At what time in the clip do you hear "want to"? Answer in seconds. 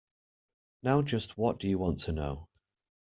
1.77-2.11